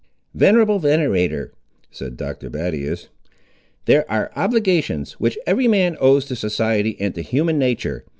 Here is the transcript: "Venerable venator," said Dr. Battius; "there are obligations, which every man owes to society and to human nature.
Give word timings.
"Venerable 0.33 0.79
venator," 0.79 1.53
said 1.91 2.17
Dr. 2.17 2.49
Battius; 2.49 3.09
"there 3.85 4.03
are 4.09 4.31
obligations, 4.35 5.11
which 5.19 5.37
every 5.45 5.67
man 5.67 5.95
owes 6.01 6.25
to 6.25 6.35
society 6.35 6.97
and 6.99 7.13
to 7.13 7.21
human 7.21 7.59
nature. 7.59 8.03